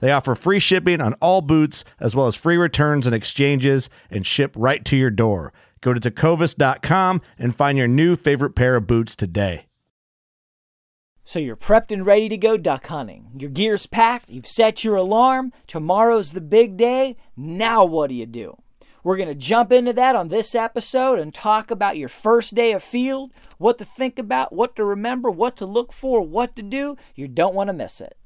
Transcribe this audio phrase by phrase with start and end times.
[0.00, 4.26] They offer free shipping on all boots, as well as free returns and exchanges, and
[4.26, 5.52] ship right to your door.
[5.80, 9.66] Go to tecovas.com and find your new favorite pair of boots today.
[11.24, 13.32] So you're prepped and ready to go duck hunting.
[13.38, 15.52] Your gear's packed, you've set your alarm.
[15.66, 17.16] Tomorrow's the big day.
[17.36, 18.56] Now what do you do?
[19.04, 22.72] We're going to jump into that on this episode and talk about your first day
[22.72, 26.96] afield, what to think about, what to remember, what to look for, what to do.
[27.14, 28.16] You don't want to miss it.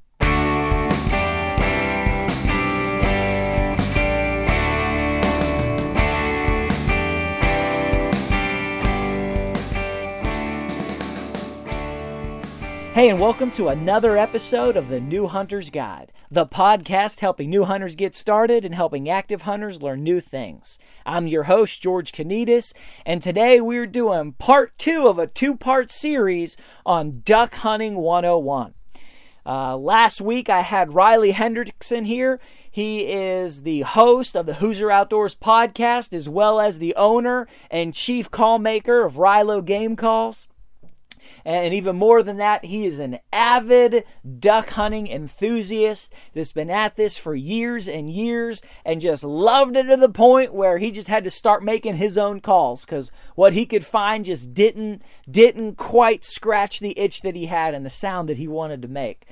[12.94, 17.64] Hey, and welcome to another episode of the New Hunter's Guide, the podcast helping new
[17.64, 20.78] hunters get started and helping active hunters learn new things.
[21.06, 22.74] I'm your host, George Konetes,
[23.06, 28.74] and today we're doing part two of a two part series on Duck Hunting 101.
[29.46, 32.40] Uh, last week I had Riley Hendrixson here.
[32.70, 37.94] He is the host of the Hoosier Outdoors podcast, as well as the owner and
[37.94, 40.46] chief call maker of Rilo Game Calls.
[41.44, 44.04] And even more than that, he is an avid
[44.38, 49.88] duck hunting enthusiast that's been at this for years and years and just loved it
[49.88, 53.52] to the point where he just had to start making his own calls because what
[53.52, 57.90] he could find just didn't didn't quite scratch the itch that he had and the
[57.90, 59.26] sound that he wanted to make.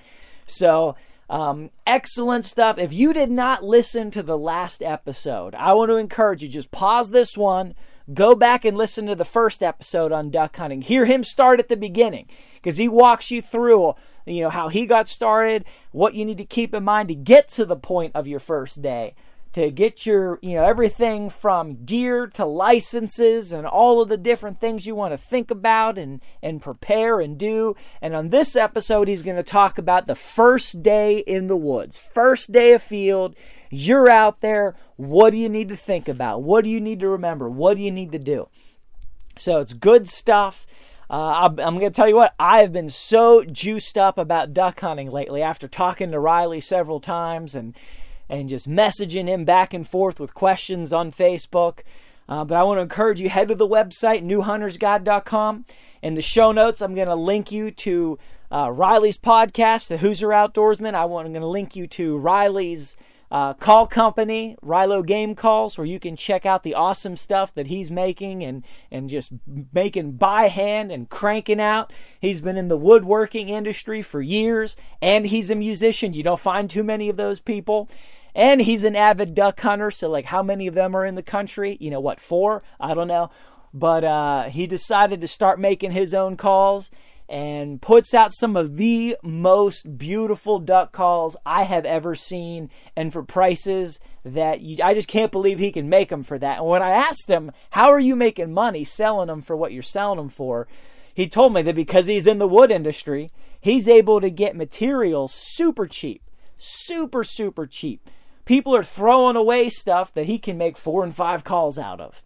[0.47, 0.97] So
[1.31, 2.77] um, excellent stuff.
[2.77, 6.73] If you did not listen to the last episode, I want to encourage you just
[6.73, 7.75] pause this one,
[8.13, 10.83] go back and listen to the first episode on duck hunting.
[10.83, 13.95] Hear him start at the beginning because he walks you through,
[14.27, 17.49] you know, how he got started, what you need to keep in mind to get
[17.49, 19.15] to the point of your first day
[19.53, 24.61] to get your, you know, everything from gear to licenses and all of the different
[24.61, 27.75] things you want to think about and, and prepare and do.
[28.01, 31.97] And on this episode, he's going to talk about the first day in the woods,
[31.97, 33.35] first day afield.
[33.71, 34.77] You're out there.
[35.01, 36.43] What do you need to think about?
[36.43, 37.49] What do you need to remember?
[37.49, 38.49] What do you need to do?
[39.37, 40.67] So it's good stuff.
[41.09, 44.79] Uh, I'm going to tell you what, I have been so juiced up about duck
[44.81, 47.75] hunting lately after talking to Riley several times and
[48.29, 51.81] and just messaging him back and forth with questions on Facebook.
[52.29, 55.65] Uh, but I want to encourage you head to the website newhuntersguide.com.
[56.01, 58.19] In the show notes, I'm going to link you to
[58.53, 60.95] uh, Riley's podcast, The Hoosier Outdoorsman.
[60.95, 62.97] I want, I'm going to link you to Riley's
[63.31, 67.69] uh, call company, Rilo Game Calls, where you can check out the awesome stuff that
[67.69, 69.33] he's making and, and just
[69.73, 71.93] making by hand and cranking out.
[72.21, 76.13] He's been in the woodworking industry for years, and he's a musician.
[76.13, 77.89] You don't find too many of those people.
[78.35, 79.91] And he's an avid duck hunter.
[79.91, 81.77] So, like, how many of them are in the country?
[81.81, 82.63] You know, what, four?
[82.79, 83.31] I don't know.
[83.75, 86.91] But uh, he decided to start making his own calls
[87.31, 93.13] and puts out some of the most beautiful duck calls I have ever seen, and
[93.13, 96.59] for prices that you, I just can't believe he can make them for that.
[96.59, 99.83] And when I asked him, How are you making money selling them for what you're
[99.83, 100.67] selling them for?
[101.15, 103.31] He told me that because he's in the wood industry,
[103.61, 106.23] he's able to get materials super cheap,
[106.59, 108.09] super, super cheap
[108.51, 112.25] people are throwing away stuff that he can make four and five calls out of.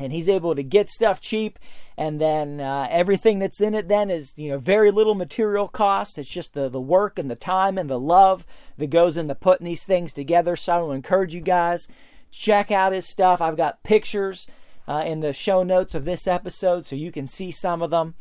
[0.00, 1.58] And he's able to get stuff cheap,
[1.96, 6.16] and then uh, everything that's in it then is you know very little material cost.
[6.18, 8.46] It's just the the work and the time and the love
[8.78, 10.56] that goes into putting these things together.
[10.56, 11.86] So I will encourage you guys
[12.30, 13.40] check out his stuff.
[13.40, 14.48] I've got pictures
[14.88, 18.14] uh, in the show notes of this episode so you can see some of them.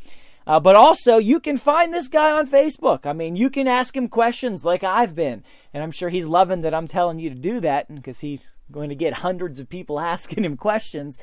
[0.48, 3.06] Uh, but also, you can find this guy on Facebook.
[3.06, 5.44] I mean, you can ask him questions like I've been.
[5.74, 8.90] And I'm sure he's loving that I'm telling you to do that because he's going
[8.90, 11.20] to get hundreds of people asking him questions.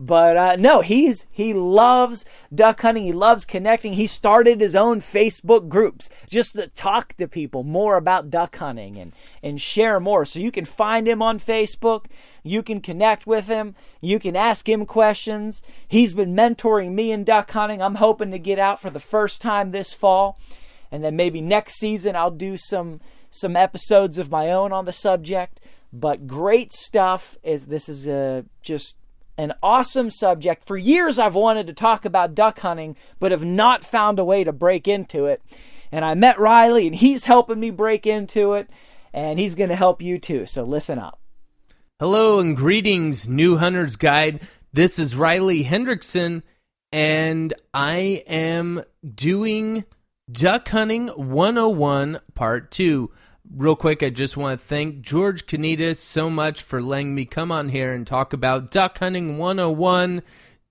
[0.00, 2.24] But uh, no, he's he loves
[2.54, 3.02] duck hunting.
[3.02, 3.94] He loves connecting.
[3.94, 8.96] He started his own Facebook groups just to talk to people more about duck hunting
[8.96, 9.12] and
[9.42, 10.24] and share more.
[10.24, 12.04] So you can find him on Facebook.
[12.44, 13.74] You can connect with him.
[14.00, 15.64] You can ask him questions.
[15.88, 17.82] He's been mentoring me in duck hunting.
[17.82, 20.38] I'm hoping to get out for the first time this fall,
[20.92, 23.00] and then maybe next season I'll do some
[23.30, 25.58] some episodes of my own on the subject.
[25.92, 27.36] But great stuff.
[27.42, 28.94] Is this is a just
[29.38, 30.66] an awesome subject.
[30.66, 34.42] For years, I've wanted to talk about duck hunting, but have not found a way
[34.44, 35.40] to break into it.
[35.90, 38.68] And I met Riley, and he's helping me break into it,
[39.12, 40.44] and he's going to help you too.
[40.44, 41.20] So listen up.
[42.00, 44.40] Hello and greetings, New Hunter's Guide.
[44.72, 46.42] This is Riley Hendrixson,
[46.92, 48.82] and I am
[49.14, 49.84] doing
[50.30, 53.10] Duck Hunting 101 Part 2
[53.54, 57.52] real quick, I just want to thank George Konetes so much for letting me come
[57.52, 60.22] on here and talk about duck hunting 101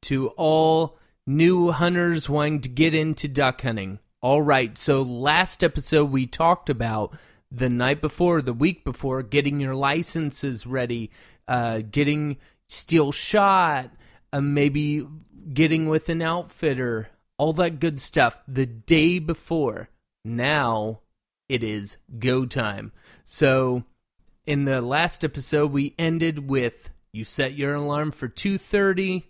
[0.03, 4.00] to all new hunters wanting to get into duck hunting.
[4.21, 7.18] All right, so last episode we talked about
[7.51, 11.12] the night before, the week before, getting your licenses ready,
[11.47, 12.38] uh, getting
[12.68, 13.91] steel shot,
[14.33, 15.07] uh, maybe
[15.53, 19.89] getting with an outfitter, all that good stuff the day before.
[20.25, 21.01] Now
[21.50, 22.92] it is go time.
[23.24, 23.84] So,
[24.46, 29.24] in the last episode, we ended with you set your alarm for 2:30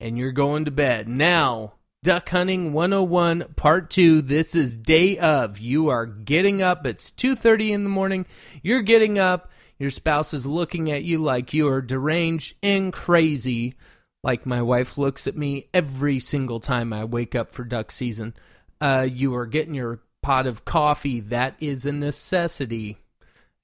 [0.00, 1.08] and you're going to bed.
[1.08, 4.22] Now, Duck Hunting 101 Part 2.
[4.22, 5.58] This is day of.
[5.58, 6.86] You are getting up.
[6.86, 8.26] It's 2:30 in the morning.
[8.62, 9.50] You're getting up.
[9.78, 13.74] Your spouse is looking at you like you are deranged and crazy.
[14.22, 18.34] Like my wife looks at me every single time I wake up for duck season.
[18.80, 21.20] Uh, you are getting your pot of coffee.
[21.20, 22.98] That is a necessity.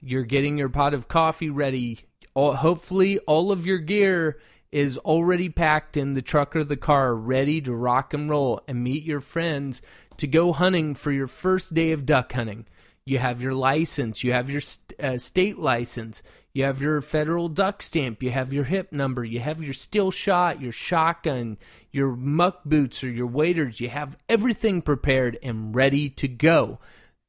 [0.01, 1.99] You're getting your pot of coffee ready.
[2.35, 4.39] All, hopefully, all of your gear
[4.71, 8.85] is already packed in the truck or the car, ready to rock and roll and
[8.85, 9.83] meet your friends
[10.19, 12.65] to go hunting for your first day of duck hunting.
[13.05, 14.63] You have your license, you have your
[15.01, 16.23] uh, state license,
[16.55, 20.11] you have your federal duck stamp, you have your hip number, you have your steel
[20.11, 21.59] shot, your shotgun,
[21.91, 23.81] your muck boots or your waders.
[23.81, 26.79] You have everything prepared and ready to go.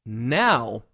[0.06, 0.84] Now,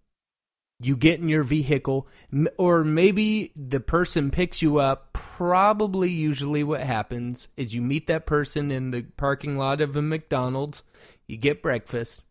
[0.82, 2.08] you get in your vehicle,
[2.56, 5.12] or maybe the person picks you up.
[5.12, 10.00] Probably, usually, what happens is you meet that person in the parking lot of a
[10.00, 10.82] McDonald's,
[11.26, 12.22] you get breakfast,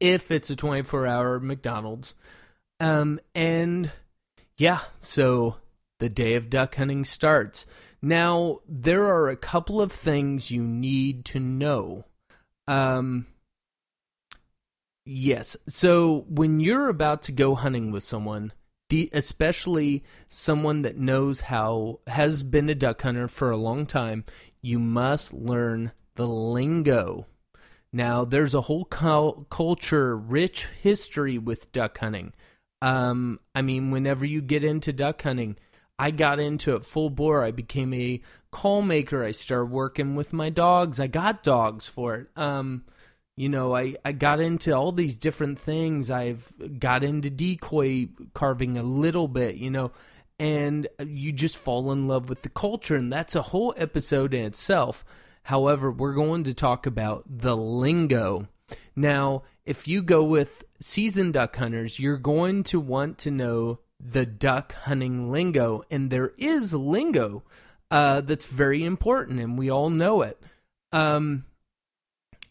[0.00, 2.14] if it's a 24 hour McDonald's.
[2.80, 3.92] Um, and
[4.56, 5.56] yeah, so
[5.98, 7.66] the day of duck hunting starts.
[8.02, 12.06] Now, there are a couple of things you need to know.
[12.66, 13.26] Um,
[15.04, 15.56] yes.
[15.68, 18.52] So, when you're about to go hunting with someone,
[18.88, 24.24] the, especially someone that knows how, has been a duck hunter for a long time,
[24.62, 27.26] you must learn the lingo.
[27.92, 32.32] Now, there's a whole culture, rich history with duck hunting.
[32.82, 35.56] Um, I mean, whenever you get into duck hunting,
[35.98, 37.44] I got into it full bore.
[37.44, 39.24] I became a call maker.
[39.24, 41.00] I started working with my dogs.
[41.00, 42.28] I got dogs for it.
[42.36, 42.84] Um,
[43.36, 46.10] you know, I, I got into all these different things.
[46.10, 49.92] I've got into decoy carving a little bit, you know,
[50.38, 52.96] and you just fall in love with the culture.
[52.96, 55.04] And that's a whole episode in itself.
[55.50, 58.46] However, we're going to talk about the lingo.
[58.94, 64.24] Now, if you go with seasoned duck hunters, you're going to want to know the
[64.24, 67.42] duck hunting lingo, and there is lingo
[67.90, 70.40] uh, that's very important, and we all know it.
[70.92, 71.46] Um,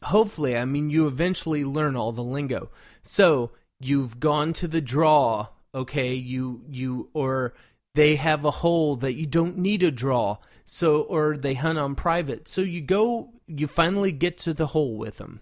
[0.03, 2.69] hopefully, I mean, you eventually learn all the lingo.
[3.01, 6.15] So you've gone to the draw, okay?
[6.15, 7.53] You you or
[7.95, 11.95] they have a hole that you don't need a draw, so or they hunt on
[11.95, 12.47] private.
[12.47, 15.41] So you go, you finally get to the hole with them.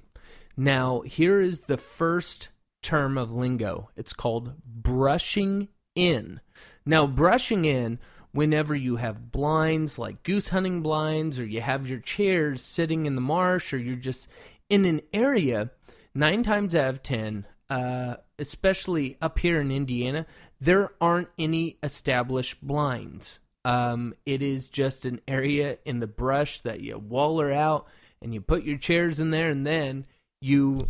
[0.56, 2.50] Now, here is the first
[2.82, 3.90] term of lingo.
[3.96, 6.40] It's called brushing in.
[6.86, 8.00] Now, brushing in,
[8.32, 13.16] whenever you have blinds like goose hunting blinds, or you have your chairs sitting in
[13.16, 14.28] the marsh, or you're just
[14.70, 15.72] in an area,
[16.16, 20.26] nine times out of ten, uh, especially up here in Indiana,
[20.60, 23.40] there aren't any established blinds.
[23.66, 27.88] Um, it is just an area in the brush that you waller out
[28.22, 30.06] and you put your chairs in there, and then
[30.42, 30.88] you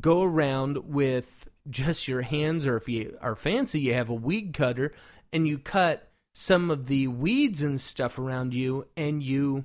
[0.00, 4.52] go around with just your hands, or if you are fancy, you have a weed
[4.54, 4.92] cutter
[5.32, 9.64] and you cut some of the weeds and stuff around you and you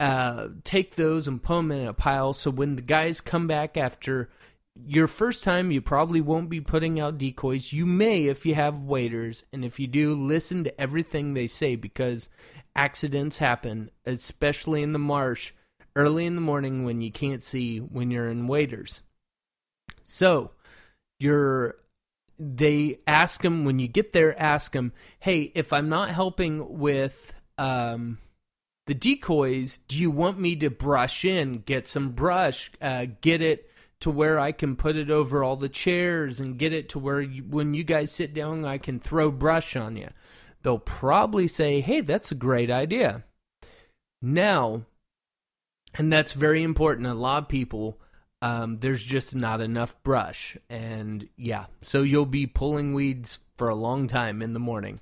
[0.00, 3.76] uh, take those and put them in a pile so when the guys come back
[3.76, 4.28] after
[4.74, 8.82] your first time you probably won't be putting out decoys you may if you have
[8.82, 12.28] waders, and if you do listen to everything they say because
[12.74, 15.52] accidents happen especially in the marsh
[15.94, 19.02] early in the morning when you can't see when you're in waders.
[20.04, 20.50] so
[21.18, 21.76] you're
[22.38, 27.34] they ask them when you get there ask them hey if i'm not helping with
[27.58, 28.18] um
[28.86, 33.70] the decoys do you want me to brush in get some brush uh, get it
[34.02, 37.20] to where i can put it over all the chairs and get it to where
[37.20, 40.08] you, when you guys sit down i can throw brush on you.
[40.62, 43.24] They'll probably say hey that's a great idea.
[44.20, 44.82] Now
[45.94, 47.06] and that's very important.
[47.06, 47.98] A lot of people
[48.40, 50.56] um, there's just not enough brush.
[50.68, 55.00] And yeah so you'll be pulling weeds for a long time in the morning.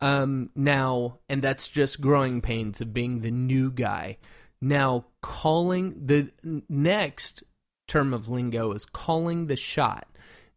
[0.00, 4.18] Um, now, and that's just growing pains of being the new guy.
[4.60, 6.30] Now, calling the
[6.68, 7.42] next
[7.86, 10.08] term of lingo is calling the shot.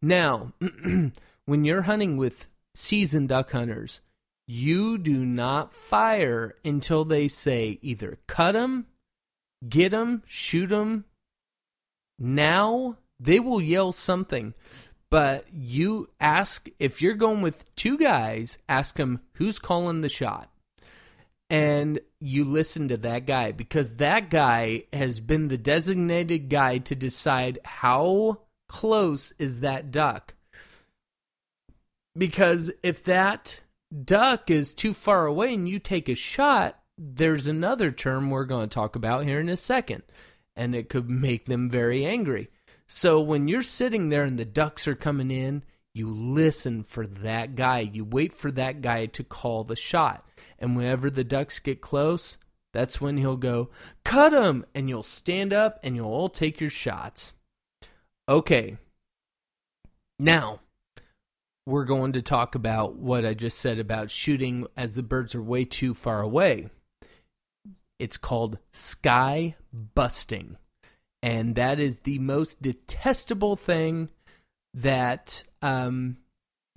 [0.02, 0.54] Now,
[1.46, 4.02] when you're hunting with seasoned duck hunters,
[4.48, 8.88] you do not fire until they say either cut them,
[9.68, 11.06] get them, shoot them.
[12.18, 14.54] Now, they will yell something
[15.10, 20.52] but you ask if you're going with two guys, ask them who's calling the shot.
[21.50, 26.96] And you listen to that guy because that guy has been the designated guy to
[26.96, 30.36] decide how close is that duck.
[32.16, 33.62] Because if that
[34.04, 38.70] duck is too far away and you take a shot, there's another term we're going
[38.70, 40.04] to talk about here in a second,
[40.56, 42.50] and it could make them very angry.
[42.86, 45.64] So when you're sitting there and the ducks are coming in,
[46.00, 47.80] you listen for that guy.
[47.80, 50.26] You wait for that guy to call the shot.
[50.58, 52.38] And whenever the ducks get close,
[52.74, 53.70] that's when he'll go,
[54.04, 54.66] cut him!
[54.74, 57.34] And you'll stand up and you'll all take your shots.
[58.28, 58.78] Okay.
[60.18, 60.62] Now,
[61.66, 65.44] we're going to talk about what I just said about shooting as the birds are
[65.44, 66.70] way too far away.
[68.00, 70.58] It's called sky busting
[71.22, 74.10] and that is the most detestable thing
[74.82, 76.18] that um,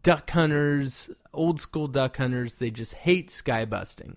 [0.03, 4.17] duck hunters, old school duck hunters, they just hate sky busting.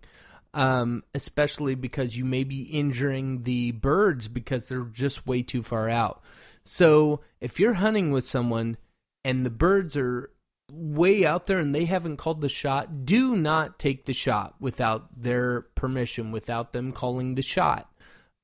[0.54, 5.90] Um, especially because you may be injuring the birds because they're just way too far
[5.90, 6.24] out.
[6.64, 8.78] So if you're hunting with someone
[9.26, 10.32] and the birds are
[10.72, 15.10] way out there and they haven't called the shot, do not take the shot without
[15.22, 17.92] their permission, without them calling the shot,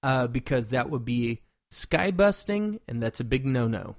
[0.03, 3.95] uh, because that would be sky busting, and that's a big no no.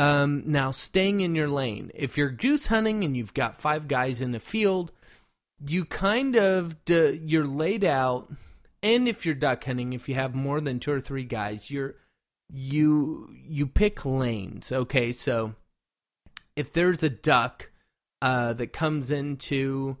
[0.00, 1.90] Um, now, staying in your lane.
[1.94, 4.92] If you're goose hunting and you've got five guys in the field,
[5.62, 8.32] you kind of you're laid out.
[8.82, 11.96] And if you're duck hunting, if you have more than two or three guys, you're
[12.48, 14.72] you you pick lanes.
[14.72, 15.54] Okay, so
[16.56, 17.70] if there's a duck
[18.22, 19.98] uh, that comes into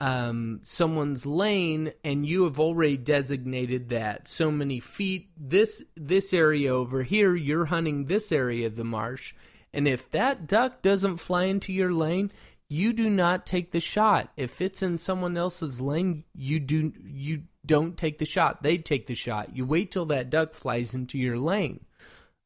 [0.00, 4.28] um, someone's lane and you have already designated that.
[4.28, 9.34] So many feet this this area over here you're hunting this area of the marsh.
[9.72, 12.30] And if that duck doesn't fly into your lane
[12.68, 14.30] you do not take the shot.
[14.36, 18.62] If it's in someone else's lane you do you don't take the shot.
[18.62, 19.56] They take the shot.
[19.56, 21.84] You wait till that duck flies into your lane.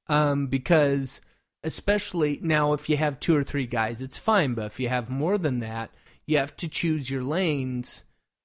[0.06, 1.20] Um, because
[1.62, 4.54] especially now if you have two or three guys it's fine.
[4.54, 5.90] But if you have more than that
[6.26, 8.04] you have to choose your lanes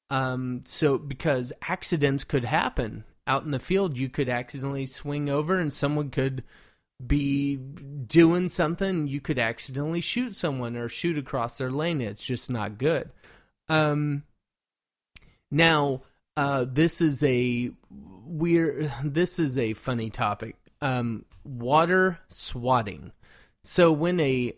[0.09, 3.03] um, so because accidents could happen.
[3.27, 6.43] Out in the field you could accidentally swing over and someone could
[7.05, 9.07] be doing something.
[9.07, 12.01] You could accidentally shoot someone or shoot across their lane.
[12.01, 13.09] It's just not good.
[13.67, 14.23] Um,
[15.51, 16.01] now
[16.37, 20.55] uh, this is a weird this is a funny topic.
[20.81, 23.11] Um, water swatting.
[23.63, 24.53] So when a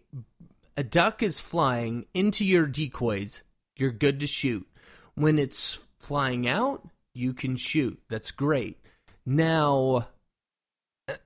[0.78, 3.44] a duck is flying into your decoys,
[3.76, 4.68] you're good to shoot.
[5.16, 8.00] When it's flying out, you can shoot.
[8.10, 8.80] That's great.
[9.26, 10.08] Now,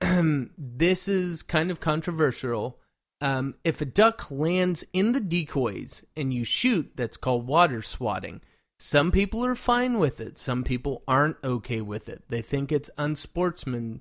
[0.00, 2.78] this is kind of controversial.
[3.20, 8.40] Um, if a duck lands in the decoys and you shoot, that's called water swatting.
[8.78, 10.38] Some people are fine with it.
[10.38, 12.24] Some people aren't okay with it.
[12.28, 14.00] They think it's unsportsmanly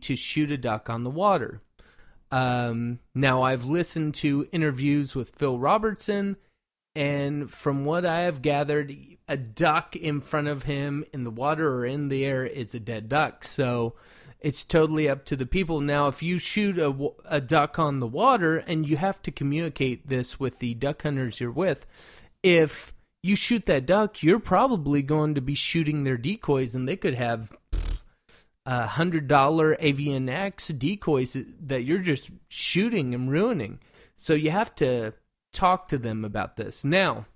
[0.00, 1.60] to shoot a duck on the water.
[2.30, 6.36] Um, now, I've listened to interviews with Phil Robertson,
[6.94, 8.96] and from what I have gathered,
[9.28, 12.80] a duck in front of him in the water or in the air is a
[12.80, 13.44] dead duck.
[13.44, 13.94] So
[14.40, 15.80] it's totally up to the people.
[15.80, 20.08] Now, if you shoot a, a duck on the water, and you have to communicate
[20.08, 21.86] this with the duck hunters you're with,
[22.42, 22.92] if
[23.22, 27.14] you shoot that duck, you're probably going to be shooting their decoys, and they could
[27.14, 27.56] have
[28.66, 33.78] a hundred dollar Avian-X decoys that you're just shooting and ruining.
[34.16, 35.14] So you have to
[35.52, 37.26] talk to them about this now.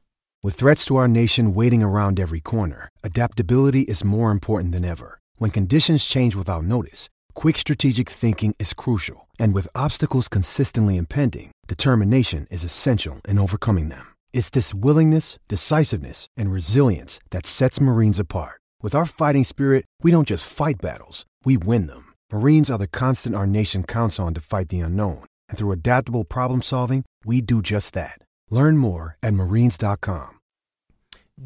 [0.42, 5.18] With threats to our nation waiting around every corner, adaptability is more important than ever.
[5.36, 11.52] When conditions change without notice, quick strategic thinking is crucial, and with obstacles consistently impending,
[11.68, 14.14] determination is essential in overcoming them.
[14.32, 18.59] It's this willingness, decisiveness, and resilience that sets Marines apart.
[18.82, 22.14] With our fighting spirit, we don't just fight battles, we win them.
[22.32, 26.24] Marines are the constant our nation counts on to fight the unknown, and through adaptable
[26.24, 28.16] problem solving, we do just that.
[28.48, 30.30] Learn more at marines.com.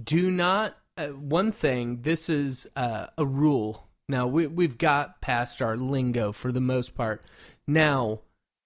[0.00, 3.88] Do not, uh, one thing, this is uh, a rule.
[4.08, 7.24] Now, we, we've got past our lingo for the most part.
[7.66, 8.20] Now,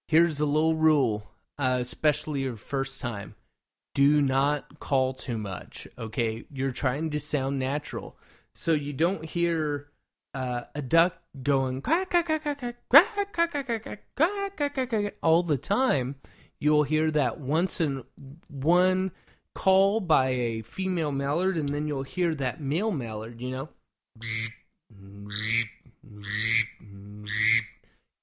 [0.08, 3.34] here's a little rule, uh, especially your first time.
[3.94, 6.44] Do not call too much, okay?
[6.52, 8.18] You're trying to sound natural.
[8.58, 9.86] So you don't hear
[10.34, 14.90] uh, a duck going quack, quack, quack, quack, quack, quack, quack, quack, quack, quack, quack,
[14.90, 16.16] quack, all the time.
[16.58, 18.02] You'll hear that once in
[18.48, 19.12] one
[19.54, 23.68] call by a female mallard, and then you'll hear that male mallard, you know.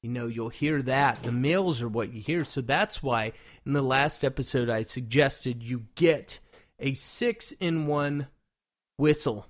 [0.04, 1.24] You know, you'll hear that.
[1.24, 2.44] The males are what you hear.
[2.44, 3.32] So that's why
[3.66, 6.40] in the last episode I suggested you get
[6.78, 8.28] a six in one
[8.98, 9.48] whistle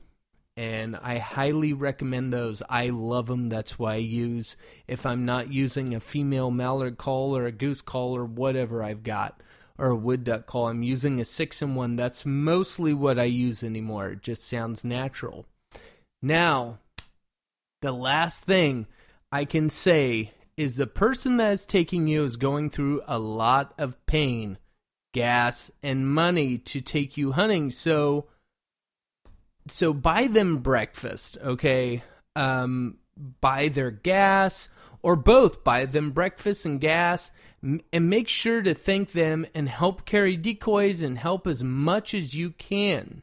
[0.58, 2.64] and I highly recommend those.
[2.70, 3.50] I love them.
[3.50, 4.56] That's why I use
[4.88, 9.04] if I'm not using a female mallard call or a goose call or whatever I've
[9.04, 9.42] got
[9.78, 11.98] or a wood duck call, I'm using a six in one.
[11.98, 14.12] That's mostly what I use anymore.
[14.12, 15.46] It just sounds natural.
[16.22, 16.80] Now,
[17.82, 18.88] the last thing
[19.32, 23.74] I can say is the person that is taking you is going through a lot
[23.78, 24.58] of pain,
[25.14, 27.72] gas, and money to take you hunting.
[27.72, 28.28] So
[29.68, 32.04] so buy them breakfast, okay?
[32.36, 32.98] Um,
[33.42, 34.70] buy their gas
[35.02, 35.64] or both.
[35.64, 41.02] Buy them breakfast and gas, and make sure to thank them and help carry decoys
[41.02, 43.22] and help as much as you can.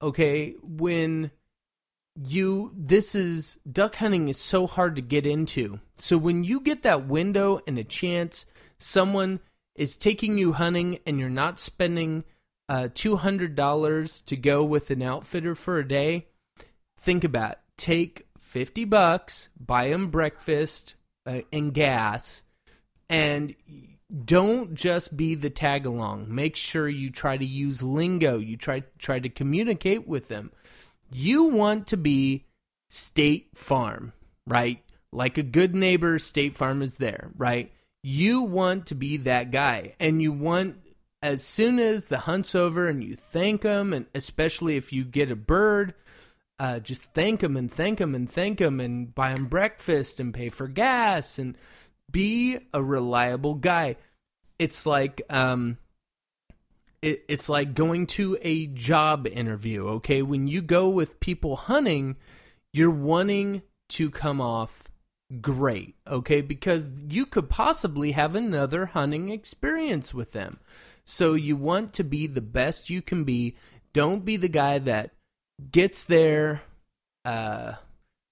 [0.00, 1.30] Okay, when
[2.28, 5.80] you this is duck hunting is so hard to get into.
[5.94, 8.46] So when you get that window and a chance,
[8.78, 9.40] someone
[9.74, 12.24] is taking you hunting and you're not spending
[12.68, 16.26] uh, $200 to go with an outfitter for a day,
[16.98, 17.58] think about it.
[17.76, 20.94] Take 50 bucks, buy them breakfast
[21.26, 22.42] uh, and gas,
[23.08, 23.54] and
[24.24, 26.26] don't just be the tag along.
[26.28, 28.38] Make sure you try to use lingo.
[28.38, 30.52] You try try to communicate with them.
[31.10, 32.44] You want to be
[32.88, 34.12] State Farm,
[34.46, 34.82] right?
[35.12, 37.72] Like a good neighbor, State Farm is there, right?
[38.02, 40.76] You want to be that guy, and you want
[41.22, 45.30] as soon as the hunt's over and you thank them, and especially if you get
[45.30, 45.94] a bird,
[46.58, 50.34] uh, just thank them and thank them and thank them and buy them breakfast and
[50.34, 51.56] pay for gas and
[52.10, 53.96] be a reliable guy.
[54.58, 55.78] It's like um,
[57.00, 59.86] it, it's like going to a job interview.
[59.88, 62.16] Okay, when you go with people hunting,
[62.72, 64.88] you're wanting to come off
[65.40, 65.96] great.
[66.06, 70.60] Okay, because you could possibly have another hunting experience with them.
[71.04, 73.56] So you want to be the best you can be.
[73.92, 75.10] Don't be the guy that
[75.70, 76.62] gets there,
[77.24, 77.74] uh,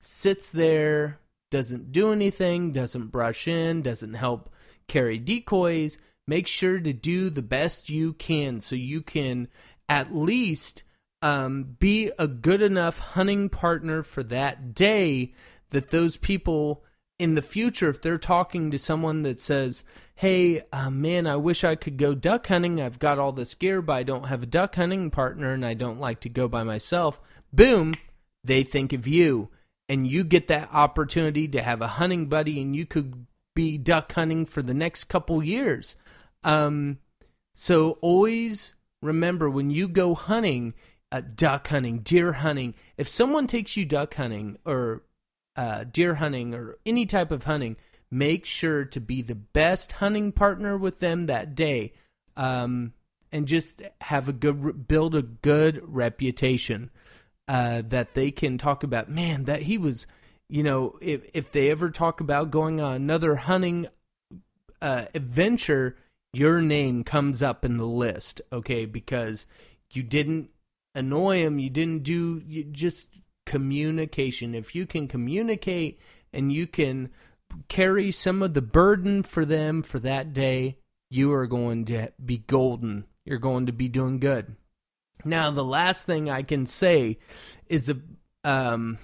[0.01, 1.19] sits there,
[1.51, 4.51] doesn't do anything, doesn't brush in, doesn't help
[4.89, 5.99] carry decoys.
[6.27, 9.49] Make sure to do the best you can so you can
[9.89, 10.85] at least
[11.23, 15.35] um, be a good enough hunting partner for that day
[15.71, 16.85] that those people
[17.21, 21.65] in the future, if they're talking to someone that says, Hey, uh, man, I wish
[21.65, 22.81] I could go duck hunting.
[22.81, 25.75] I've got all this gear, but I don't have a duck hunting partner and I
[25.75, 27.21] don't like to go by myself.
[27.53, 27.93] Boom,
[28.43, 29.51] they think of you.
[29.87, 34.13] And you get that opportunity to have a hunting buddy and you could be duck
[34.13, 35.97] hunting for the next couple years.
[36.43, 37.01] Um,
[37.53, 40.73] so always remember when you go hunting,
[41.13, 45.03] uh, duck hunting, deer hunting, if someone takes you duck hunting or
[45.57, 47.77] uh, deer hunting or any type of hunting,
[48.11, 51.93] make sure to be the best hunting partner with them that day,
[52.37, 52.93] um,
[53.33, 56.91] and just have a good build a good reputation
[57.49, 59.09] uh, that they can talk about.
[59.09, 60.07] Man, that he was,
[60.49, 63.87] you know, if if they ever talk about going on another hunting
[64.83, 65.97] uh, adventure,
[66.33, 68.87] your name comes up in the list, okay?
[68.87, 69.47] Because
[69.93, 70.51] you didn't
[70.95, 73.11] annoy him, you didn't do, you just
[73.51, 74.55] communication.
[74.55, 75.99] If you can communicate
[76.33, 77.11] and you can
[77.67, 80.79] carry some of the burden for them for that day,
[81.11, 83.07] you are going to be golden.
[83.25, 84.55] You're going to be doing good.
[85.25, 87.19] Now, the last thing I can say
[87.67, 87.97] is a
[88.49, 88.99] um,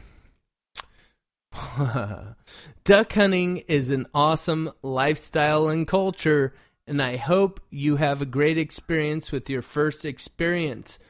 [2.84, 6.54] duck hunting is an awesome lifestyle and culture,
[6.86, 11.00] and I hope you have a great experience with your first experience.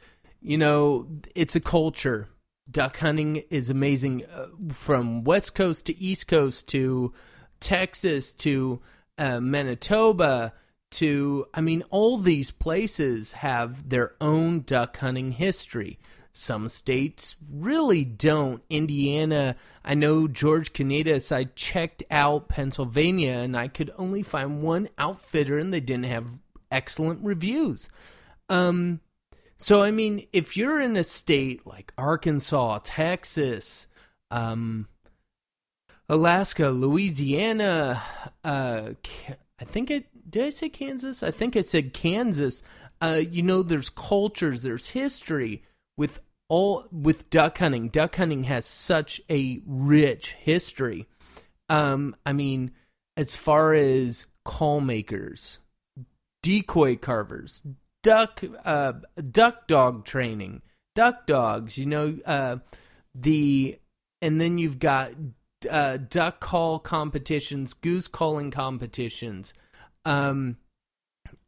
[0.40, 2.28] You know, it's a culture.
[2.70, 7.12] Duck hunting is amazing uh, from West Coast to East Coast to
[7.60, 8.80] Texas to
[9.18, 10.52] uh, Manitoba
[10.92, 15.98] to, I mean, all these places have their own duck hunting history.
[16.32, 18.62] Some states really don't.
[18.68, 24.88] Indiana, I know George Konetes, I checked out Pennsylvania and I could only find one
[24.98, 26.26] outfitter and they didn't have
[26.70, 27.88] excellent reviews.
[28.48, 29.00] Um,
[29.56, 33.86] so, I mean, if you're in a state like Arkansas, Texas,
[34.30, 34.88] um,
[36.08, 38.02] Alaska, Louisiana,
[38.44, 38.90] uh,
[39.58, 41.22] I think it did I say Kansas?
[41.22, 42.62] I think I said Kansas.
[43.00, 45.62] Uh, you know, there's cultures, there's history
[45.96, 47.88] with all with duck hunting.
[47.88, 51.06] Duck hunting has such a rich history.
[51.68, 52.72] Um, I mean,
[53.16, 55.60] as far as call makers,
[56.42, 57.64] decoy carvers,
[58.06, 58.92] duck uh,
[59.32, 60.62] duck dog training,
[60.94, 61.76] duck dogs.
[61.76, 62.58] You know, uh,
[63.14, 63.80] the
[64.22, 65.10] and then you've got
[65.68, 69.52] uh, duck call competitions, goose calling competitions.
[70.04, 70.58] Um,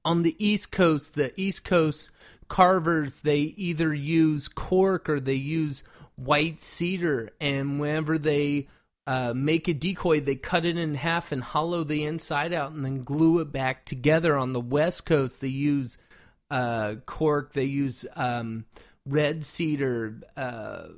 [0.05, 2.11] on the East Coast, the East Coast
[2.49, 5.85] carvers they either use cork or they use
[6.17, 8.67] white cedar, and whenever they
[9.07, 12.85] uh, make a decoy, they cut it in half and hollow the inside out, and
[12.85, 14.37] then glue it back together.
[14.37, 15.97] On the West Coast, they use
[16.51, 17.53] uh, cork.
[17.53, 18.67] They use um,
[19.07, 20.21] red cedar.
[20.37, 20.89] Uh,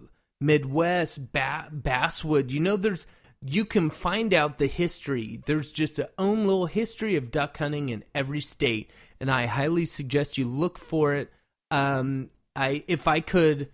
[0.41, 2.51] Midwest, ba- basswood.
[2.51, 3.07] You know, there's
[3.45, 5.41] you can find out the history.
[5.47, 9.85] There's just a own little history of duck hunting in every state, and I highly
[9.85, 11.31] suggest you look for it.
[11.71, 13.69] Um, I if I could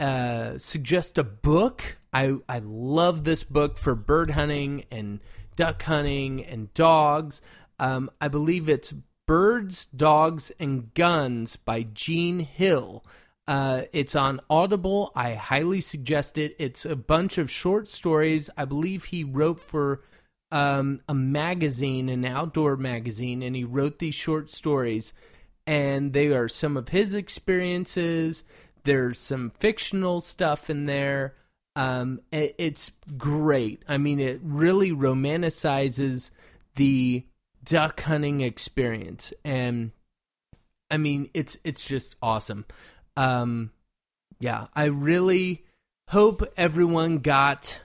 [0.00, 5.20] uh, suggest a book, I I love this book for bird hunting and
[5.56, 7.40] duck hunting and dogs.
[7.80, 8.92] Um, I believe it's
[9.28, 13.04] Birds, Dogs, and Guns by Gene Hill.
[13.46, 15.12] Uh, it's on Audible.
[15.14, 16.56] I highly suggest it.
[16.58, 18.48] It's a bunch of short stories.
[18.56, 20.02] I believe he wrote for
[20.50, 25.12] um, a magazine, an outdoor magazine, and he wrote these short stories.
[25.66, 28.44] And they are some of his experiences.
[28.84, 31.34] There's some fictional stuff in there.
[31.76, 33.82] Um, it, it's great.
[33.86, 36.30] I mean, it really romanticizes
[36.76, 37.26] the
[37.68, 39.92] duck hunting experience, and
[40.90, 42.64] I mean, it's it's just awesome.
[43.16, 43.72] Um,
[44.40, 45.64] yeah, I really
[46.08, 47.80] hope everyone got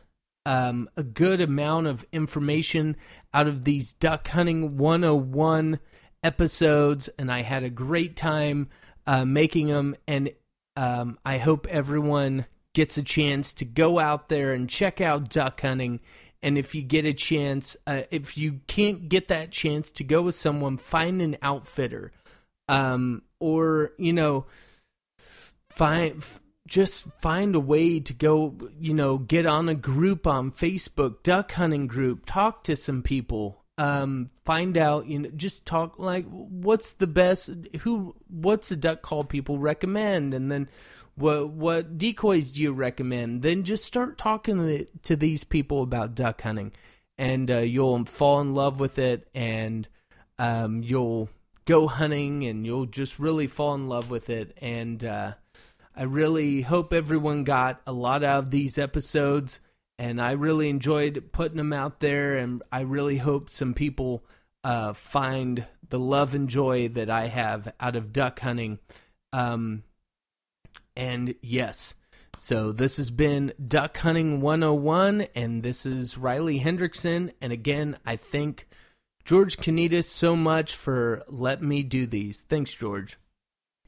[0.45, 2.95] um, a good amount of information
[3.33, 5.79] out of these duck hunting 101
[6.23, 8.69] episodes, and I had a great time
[9.05, 9.95] uh, making them.
[10.07, 10.31] And
[10.77, 15.61] um, I hope everyone gets a chance to go out there and check out duck
[15.61, 15.99] hunting.
[16.43, 20.21] And if you get a chance, uh, if you can't get that chance to go
[20.21, 22.11] with someone, find an outfitter.
[22.67, 24.45] Um, or, you know,
[25.69, 26.21] find
[26.67, 31.51] just find a way to go you know get on a group on facebook duck
[31.51, 36.93] hunting group talk to some people um find out you know just talk like what's
[36.93, 37.49] the best
[37.81, 40.69] who what's the duck call people recommend and then
[41.15, 46.41] what what decoys do you recommend then just start talking to, these people about duck
[46.41, 46.71] hunting
[47.17, 49.87] and uh, you'll fall in love with it and
[50.39, 51.29] um, you'll
[51.65, 55.33] go hunting and you'll just really fall in love with it and uh,
[55.95, 59.59] I really hope everyone got a lot out of these episodes,
[59.99, 62.35] and I really enjoyed putting them out there.
[62.35, 64.23] And I really hope some people
[64.63, 68.79] uh, find the love and joy that I have out of duck hunting.
[69.31, 69.83] Um,
[70.95, 71.95] and yes,
[72.35, 77.31] so this has been Duck Hunting 101, and this is Riley Hendrixson.
[77.41, 78.67] And again, I thank
[79.23, 82.41] George Konetes so much for letting me do these.
[82.41, 83.17] Thanks, George.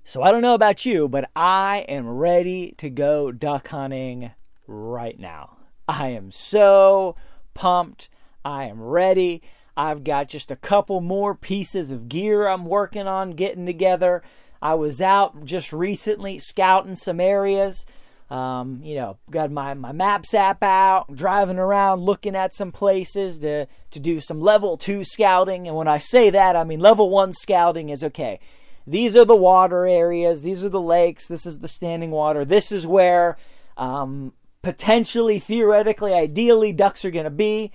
[0.03, 4.31] So I don't know about you, but I am ready to go duck hunting
[4.67, 5.57] right now.
[5.87, 7.15] I am so
[7.55, 8.09] pumped.
[8.43, 9.41] I am ready.
[9.75, 14.21] I've got just a couple more pieces of gear I'm working on getting together.
[14.65, 17.85] I was out just recently scouting some areas.
[18.29, 23.37] Um, you know, got my, my maps app out, driving around looking at some places
[23.39, 25.67] to, to do some level two scouting.
[25.67, 28.39] And when I say that, I mean level one scouting is okay
[28.87, 32.71] these are the water areas, these are the lakes, this is the standing water, this
[32.71, 33.35] is where
[33.77, 37.71] um, potentially, theoretically, ideally, ducks are going to be.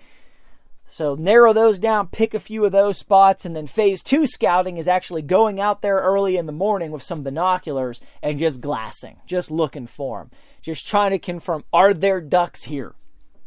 [0.91, 4.77] So narrow those down, pick a few of those spots, and then phase two scouting
[4.77, 9.19] is actually going out there early in the morning with some binoculars and just glassing,
[9.25, 12.97] just looking for them, just trying to confirm are there ducks here?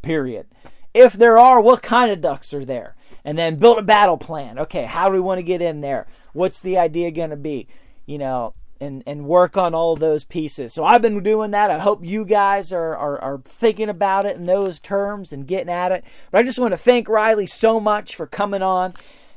[0.01, 0.47] Period.
[0.93, 2.95] If there are, what kind of ducks are there?
[3.25, 4.57] And then build a battle plan.
[4.57, 6.07] Okay, how do we want to get in there?
[6.31, 7.67] What's the idea going to be?
[8.05, 10.73] You know, and and work on all those pieces.
[10.73, 11.71] So I've been doing that.
[11.71, 15.71] I hope you guys are, are, are thinking about it in those terms and getting
[15.71, 16.03] at it.
[16.31, 18.93] But I just want to thank Riley so much for coming on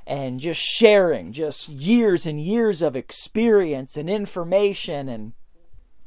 [0.07, 5.33] and just sharing just years and years of experience and information and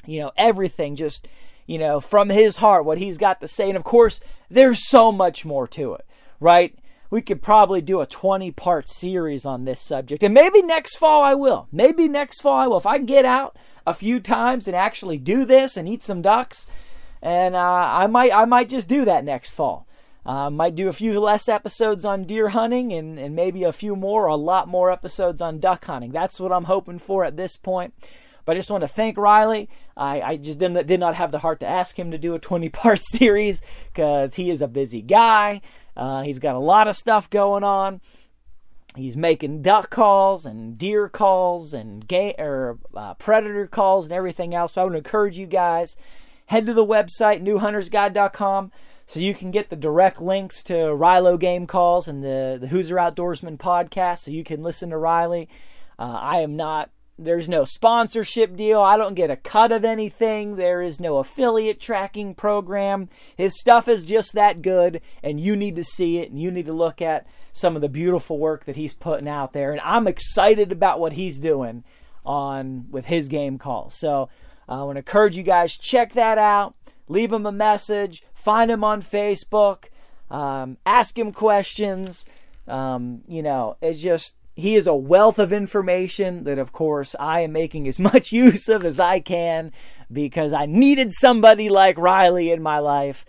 [0.05, 1.27] you know everything just
[1.67, 5.11] you know from his heart what he's got to say and of course there's so
[5.11, 6.05] much more to it
[6.39, 6.77] right
[7.09, 10.23] we could probably do a 20 part series on this subject.
[10.23, 11.67] And maybe next fall I will.
[11.71, 12.77] Maybe next fall I will.
[12.77, 16.67] If I get out a few times and actually do this and eat some ducks,
[17.21, 19.87] and uh, I might I might just do that next fall.
[20.25, 23.95] Uh, might do a few less episodes on deer hunting and, and maybe a few
[23.95, 26.11] more, a lot more episodes on duck hunting.
[26.11, 27.93] That's what I'm hoping for at this point.
[28.45, 29.69] But I just want to thank Riley.
[29.95, 32.35] I, I just did not, did not have the heart to ask him to do
[32.35, 33.61] a 20 part series
[33.93, 35.61] because he is a busy guy.
[35.99, 37.99] Uh, he's got a lot of stuff going on.
[38.95, 44.55] He's making duck calls and deer calls and game or uh, predator calls and everything
[44.55, 44.73] else.
[44.73, 45.97] So I would encourage you guys
[46.47, 48.71] head to the website newhuntersguide.com
[49.05, 52.95] so you can get the direct links to Rilo game calls and the the Hoosier
[52.95, 55.49] Outdoorsman podcast, so you can listen to Riley.
[55.97, 58.81] Uh, I am not there's no sponsorship deal.
[58.81, 60.55] I don't get a cut of anything.
[60.55, 63.09] There is no affiliate tracking program.
[63.35, 66.65] His stuff is just that good, and you need to see it and you need
[66.67, 69.71] to look at some of the beautiful work that he's putting out there.
[69.71, 71.83] And I'm excited about what he's doing
[72.25, 73.95] on with his game calls.
[73.95, 74.29] So
[74.67, 76.75] I want to encourage you guys check that out.
[77.07, 78.23] Leave him a message.
[78.33, 79.85] Find him on Facebook.
[80.31, 82.25] Um, ask him questions.
[82.67, 87.41] Um, you know, it's just he is a wealth of information that, of course, I
[87.41, 89.71] am making as much use of as I can
[90.11, 93.25] because I needed somebody like Riley in my life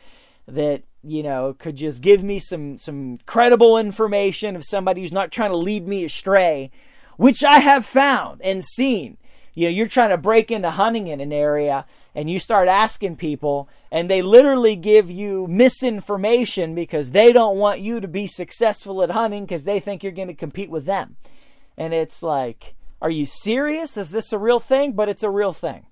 [0.46, 5.30] that you know could just give me some some credible information of somebody who's not
[5.30, 6.70] trying to lead me astray,
[7.16, 9.16] which I have found and seen.
[9.54, 13.16] You know, you're trying to break into hunting in an area and you start asking
[13.16, 19.02] people and they literally give you misinformation because they don't want you to be successful
[19.02, 21.16] at hunting because they think you're going to compete with them.
[21.76, 23.96] And it's like, are you serious?
[23.96, 24.92] Is this a real thing?
[24.92, 25.86] But it's a real thing.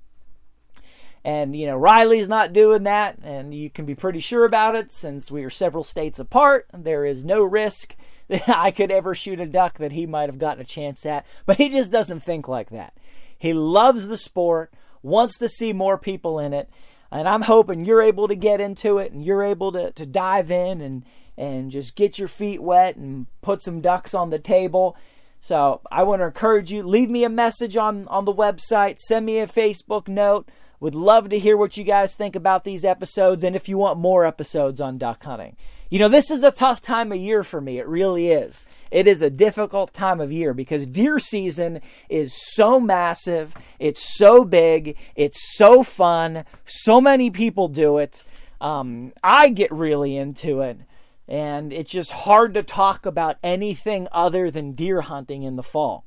[1.24, 4.92] And, you know, Riley's not doing that, and you can be pretty sure about it
[4.92, 6.66] since we are several states apart.
[6.72, 7.96] There is no risk
[8.28, 11.26] that I could ever shoot a duck that he might have gotten a chance at,
[11.44, 12.94] but he just doesn't think like that.
[13.36, 16.68] He loves the sport, wants to see more people in it,
[17.10, 20.50] and I'm hoping you're able to get into it and you're able to, to dive
[20.50, 21.04] in and,
[21.36, 24.96] and just get your feet wet and put some ducks on the table.
[25.40, 29.24] So I want to encourage you, leave me a message on, on the website, send
[29.24, 30.48] me a Facebook note.
[30.80, 33.98] Would love to hear what you guys think about these episodes and if you want
[33.98, 35.56] more episodes on duck hunting.
[35.90, 37.78] You know, this is a tough time of year for me.
[37.78, 38.66] It really is.
[38.90, 44.44] It is a difficult time of year because deer season is so massive, it's so
[44.44, 46.44] big, it's so fun.
[46.66, 48.22] So many people do it.
[48.60, 50.78] Um, I get really into it,
[51.26, 56.04] and it's just hard to talk about anything other than deer hunting in the fall.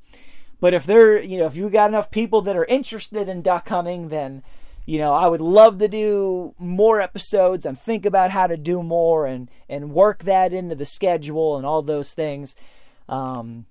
[0.60, 3.68] But if there, you know, if you got enough people that are interested in duck
[3.70, 4.44] hunting, then
[4.86, 8.82] you know, I would love to do more episodes and think about how to do
[8.82, 12.56] more and and work that into the schedule and all those things.
[13.08, 13.66] Um,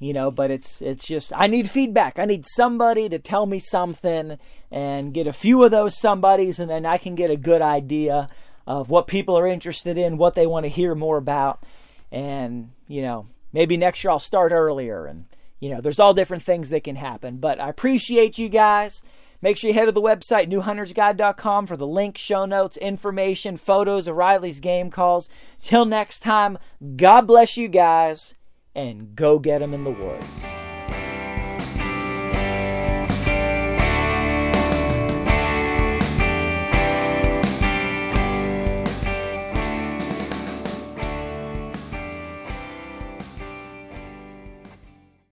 [0.00, 2.18] you know, but it's it's just I need feedback.
[2.18, 4.38] I need somebody to tell me something
[4.70, 8.28] and get a few of those somebodies and then I can get a good idea
[8.66, 11.64] of what people are interested in, what they want to hear more about.
[12.12, 15.24] And, you know, maybe next year I'll start earlier and
[15.60, 17.38] you know, there's all different things that can happen.
[17.38, 19.02] But I appreciate you guys.
[19.40, 24.08] Make sure you head to the website, newhuntersguide.com, for the link, show notes, information, photos
[24.08, 25.30] of Riley's game calls.
[25.62, 26.58] Till next time,
[26.96, 28.34] God bless you guys,
[28.74, 30.42] and go get them in the woods.